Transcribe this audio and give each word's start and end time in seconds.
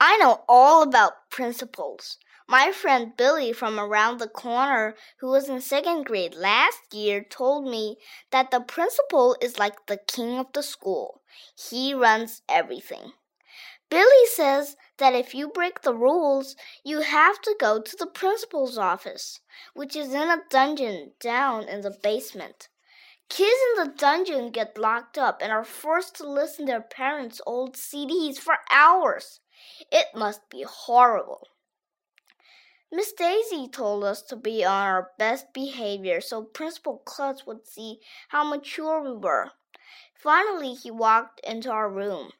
I 0.00 0.16
know 0.18 0.44
all 0.48 0.82
about 0.82 1.28
principals. 1.28 2.18
My 2.46 2.70
friend 2.70 3.16
Billy 3.16 3.52
from 3.52 3.80
around 3.80 4.18
the 4.18 4.28
corner, 4.28 4.94
who 5.18 5.26
was 5.26 5.48
in 5.48 5.60
second 5.60 6.04
grade 6.04 6.34
last 6.34 6.94
year, 6.94 7.22
told 7.22 7.68
me 7.68 7.98
that 8.30 8.50
the 8.50 8.60
principal 8.60 9.36
is 9.42 9.58
like 9.58 9.86
the 9.86 9.96
king 9.96 10.38
of 10.38 10.52
the 10.52 10.62
school. 10.62 11.20
He 11.56 11.94
runs 11.94 12.42
everything. 12.48 13.12
Billy 13.90 14.26
says 14.26 14.76
that 14.98 15.14
if 15.14 15.34
you 15.34 15.48
break 15.48 15.82
the 15.82 15.94
rules, 15.94 16.54
you 16.84 17.00
have 17.00 17.40
to 17.42 17.56
go 17.58 17.80
to 17.80 17.96
the 17.96 18.06
principal's 18.06 18.78
office, 18.78 19.40
which 19.74 19.96
is 19.96 20.14
in 20.14 20.28
a 20.28 20.42
dungeon 20.48 21.12
down 21.20 21.68
in 21.68 21.80
the 21.80 21.90
basement. 21.90 22.68
Kids 23.28 23.60
in 23.70 23.84
the 23.84 23.92
dungeon 23.92 24.50
get 24.50 24.78
locked 24.78 25.18
up 25.18 25.42
and 25.42 25.52
are 25.52 25.64
forced 25.64 26.16
to 26.16 26.28
listen 26.28 26.64
to 26.64 26.72
their 26.72 26.80
parents' 26.80 27.42
old 27.46 27.76
CDs 27.76 28.38
for 28.38 28.58
hours. 28.70 29.40
It 29.92 30.06
must 30.14 30.48
be 30.48 30.64
horrible. 30.66 31.48
Miss 32.90 33.12
Daisy 33.12 33.68
told 33.68 34.02
us 34.02 34.22
to 34.22 34.36
be 34.36 34.64
on 34.64 34.86
our 34.86 35.10
best 35.18 35.52
behavior 35.52 36.22
so 36.22 36.42
Principal 36.42 37.02
Klutz 37.04 37.46
would 37.46 37.66
see 37.66 38.00
how 38.28 38.44
mature 38.44 39.02
we 39.02 39.14
were. 39.14 39.50
Finally, 40.14 40.72
he 40.72 40.90
walked 40.90 41.38
into 41.44 41.70
our 41.70 41.90
room. 41.90 42.32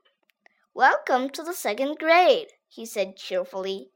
Welcome 0.73 1.29
to 1.31 1.43
the 1.43 1.53
second 1.53 1.99
grade, 1.99 2.49
he 2.67 2.87
said 2.87 3.19
cheerfully. 3.19 3.91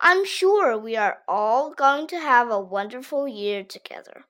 I'm 0.00 0.24
sure 0.24 0.78
we 0.78 0.96
are 0.96 1.18
all 1.28 1.74
going 1.74 2.06
to 2.06 2.18
have 2.18 2.50
a 2.50 2.58
wonderful 2.58 3.28
year 3.28 3.62
together. 3.62 4.24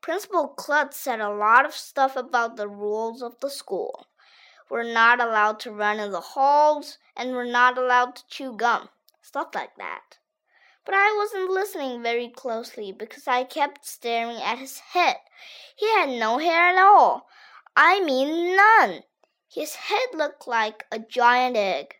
Principal 0.00 0.48
Klutz 0.48 0.96
said 0.96 1.20
a 1.20 1.28
lot 1.28 1.66
of 1.66 1.74
stuff 1.74 2.16
about 2.16 2.56
the 2.56 2.68
rules 2.68 3.20
of 3.20 3.38
the 3.40 3.50
school. 3.50 4.06
We're 4.70 4.92
not 4.92 5.20
allowed 5.20 5.60
to 5.60 5.72
run 5.72 5.98
in 5.98 6.12
the 6.12 6.20
halls, 6.20 6.98
and 7.16 7.32
we're 7.32 7.50
not 7.50 7.76
allowed 7.76 8.16
to 8.16 8.26
chew 8.28 8.56
gum. 8.56 8.90
Stuff 9.22 9.48
like 9.54 9.76
that. 9.76 10.18
But 10.84 10.94
I 10.94 11.14
wasn't 11.16 11.50
listening 11.50 12.02
very 12.02 12.28
closely 12.28 12.92
because 12.92 13.26
I 13.26 13.44
kept 13.44 13.84
staring 13.84 14.36
at 14.36 14.58
his 14.58 14.78
head. 14.78 15.16
He 15.76 15.86
had 15.94 16.08
no 16.10 16.38
hair 16.38 16.68
at 16.68 16.78
all. 16.78 17.28
I 17.76 18.00
mean, 18.00 18.56
none. 18.56 19.02
His 19.48 19.74
head 19.74 20.14
looked 20.14 20.46
like 20.46 20.86
a 20.92 20.98
giant 20.98 21.56
egg. 21.56 21.96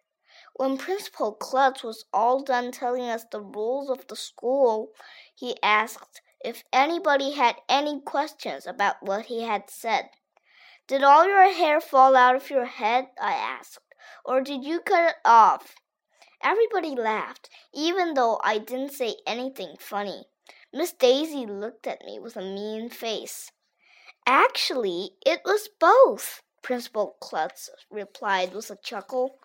When 0.55 0.79
Principal 0.79 1.33
Klutz 1.33 1.83
was 1.83 2.05
all 2.13 2.43
done 2.43 2.73
telling 2.73 3.09
us 3.11 3.25
the 3.25 3.41
rules 3.41 3.91
of 3.91 4.07
the 4.07 4.17
school, 4.17 4.93
he 5.35 5.57
asked 5.63 6.21
if 6.45 6.63
anybody 6.73 7.33
had 7.33 7.57
any 7.69 8.01
questions 8.01 8.67
about 8.67 9.03
what 9.03 9.27
he 9.27 9.43
had 9.43 9.69
said. 9.69 10.11
Did 10.87 11.03
all 11.03 11.27
your 11.27 11.53
hair 11.53 11.81
fall 11.81 12.17
out 12.17 12.37
of 12.37 12.51
your 12.51 12.65
head? 12.65 13.09
I 13.21 13.33
asked, 13.33 13.81
or 14.25 14.41
did 14.41 14.65
you 14.65 14.81
cut 14.81 15.11
it 15.11 15.17
off? 15.25 15.75
Everybody 16.43 16.95
laughed, 16.95 17.51
even 17.75 18.15
though 18.15 18.41
I 18.45 18.59
didn't 18.59 18.93
say 18.93 19.17
anything 19.27 19.77
funny. 19.81 20.27
Miss 20.73 20.93
Daisy 20.93 21.47
looked 21.47 21.87
at 21.87 22.05
me 22.05 22.19
with 22.19 22.37
a 22.37 22.41
mean 22.41 22.91
face. 22.91 23.51
Actually, 24.27 25.11
it 25.27 25.41
was 25.45 25.69
both, 25.81 26.43
Principal 26.63 27.17
Klutz 27.21 27.71
replied 27.91 28.55
with 28.55 28.71
a 28.71 28.77
chuckle. 28.77 29.39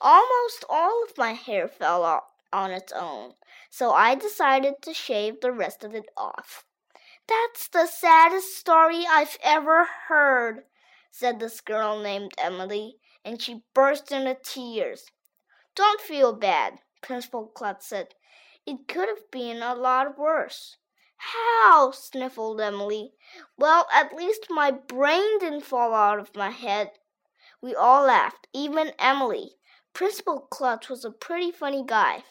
Almost 0.00 0.64
all 0.68 1.04
of 1.04 1.16
my 1.16 1.32
hair 1.32 1.68
fell 1.68 2.02
off 2.02 2.24
on 2.54 2.70
its 2.70 2.92
own, 2.92 3.32
so 3.68 3.90
I 3.90 4.14
decided 4.14 4.74
to 4.82 4.94
shave 4.94 5.40
the 5.40 5.50
rest 5.50 5.82
of 5.82 5.92
it 5.92 6.06
off. 6.16 6.64
That's 7.26 7.66
the 7.66 7.86
saddest 7.86 8.56
story 8.56 9.04
I've 9.10 9.36
ever 9.42 9.88
heard, 10.08 10.62
said 11.10 11.40
this 11.40 11.60
girl 11.60 12.00
named 12.00 12.32
Emily, 12.38 12.98
and 13.24 13.42
she 13.42 13.64
burst 13.74 14.12
into 14.12 14.36
tears. 14.40 15.06
Don't 15.74 16.00
feel 16.00 16.32
bad, 16.32 16.74
Principal 17.02 17.48
Klutz 17.48 17.88
said. 17.88 18.14
It 18.64 18.86
could 18.86 19.08
have 19.08 19.30
been 19.32 19.60
a 19.60 19.74
lot 19.74 20.16
worse. 20.16 20.76
How? 21.16 21.90
sniffled 21.90 22.60
Emily. 22.60 23.14
Well, 23.56 23.88
at 23.92 24.14
least 24.14 24.46
my 24.48 24.70
brain 24.70 25.40
didn't 25.40 25.64
fall 25.64 25.92
out 25.92 26.20
of 26.20 26.36
my 26.36 26.50
head. 26.50 26.92
We 27.60 27.74
all 27.74 28.06
laughed, 28.06 28.46
even 28.52 28.92
Emily. 28.98 29.56
Principal 29.92 30.40
Klutz 30.40 30.88
was 30.88 31.04
a 31.04 31.10
pretty 31.10 31.50
funny 31.50 31.82
guy 31.84 32.22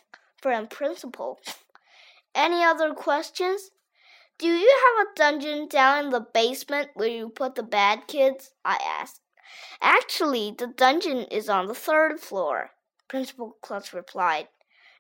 a 0.52 0.66
principal. 0.66 1.40
Any 2.36 2.64
other 2.64 2.94
questions? 2.94 3.72
Do 4.40 4.48
you 4.48 4.80
have 4.98 5.08
a 5.08 5.16
dungeon 5.16 5.68
down 5.68 6.06
in 6.06 6.10
the 6.10 6.20
basement 6.20 6.90
where 6.96 7.08
you 7.08 7.30
put 7.30 7.56
the 7.56 7.64
bad 7.64 8.08
kids? 8.08 8.52
I 8.66 8.78
asked. 8.84 9.22
Actually, 9.82 10.56
the 10.58 10.68
dungeon 10.68 11.26
is 11.26 11.48
on 11.48 11.68
the 11.68 11.76
third 11.76 12.20
floor. 12.20 12.72
Principal 13.08 13.58
Klutz 13.62 13.94
replied. 13.94 14.48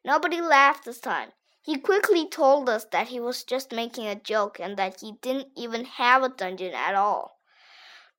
Nobody 0.06 0.40
laughed 0.40 0.86
this 0.86 1.00
time. 1.00 1.30
He 1.64 1.80
quickly 1.80 2.28
told 2.28 2.70
us 2.70 2.86
that 2.92 3.08
he 3.08 3.20
was 3.20 3.44
just 3.44 3.72
making 3.72 4.06
a 4.06 4.16
joke 4.16 4.60
and 4.60 4.78
that 4.78 5.00
he 5.00 5.14
didn't 5.22 5.48
even 5.56 5.86
have 5.86 6.22
a 6.22 6.30
dungeon 6.30 6.74
at 6.74 6.94
all. 6.94 7.40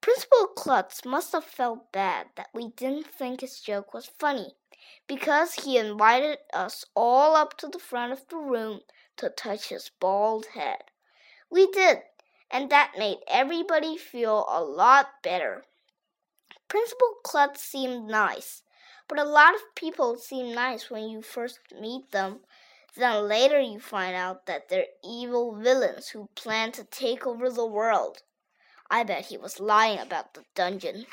Principal 0.01 0.49
Klutz 0.49 1.05
must 1.05 1.33
have 1.33 1.45
felt 1.45 1.93
bad 1.93 2.27
that 2.37 2.49
we 2.53 2.71
didn't 2.71 3.07
think 3.07 3.41
his 3.41 3.61
joke 3.61 3.95
was 3.95 4.11
funny, 4.19 4.57
because 5.07 5.55
he 5.55 5.79
invited 5.79 6.39
us 6.53 6.85
all 6.95 7.37
up 7.37 7.57
to 7.59 7.69
the 7.69 7.79
front 7.79 8.13
of 8.13 8.27
the 8.29 8.37
room 8.37 8.81
to 9.17 9.29
touch 9.29 9.69
his 9.69 9.91
bald 10.01 10.47
head. 10.55 10.85
We 11.51 11.71
did, 11.71 11.99
and 12.51 12.71
that 12.71 12.95
made 12.99 13.19
everybody 13.29 13.97
feel 13.97 14.47
a 14.49 14.63
lot 14.63 15.23
better. 15.23 15.65
Principal 16.69 17.15
Klutz 17.23 17.63
seemed 17.63 18.09
nice, 18.09 18.63
but 19.09 19.19
a 19.19 19.25
lot 19.25 19.55
of 19.55 19.75
people 19.75 20.17
seem 20.17 20.55
nice 20.55 20.91
when 20.91 21.09
you 21.09 21.23
first 21.23 21.61
meet 21.81 22.11
them. 22.11 22.41
Then 22.97 23.29
later 23.29 23.61
you 23.61 23.81
find 23.81 24.15
out 24.15 24.47
that 24.47 24.69
they're 24.69 24.87
evil 25.05 25.55
villains 25.57 26.09
who 26.09 26.29
plan 26.35 26.73
to 26.73 26.85
take 26.85 27.27
over 27.27 27.51
the 27.51 27.67
world. 27.67 28.23
I 28.91 29.03
bet 29.05 29.27
he 29.27 29.37
was 29.37 29.61
lying 29.61 29.99
about 29.99 30.35
the 30.35 30.45
dungeon. 30.55 31.07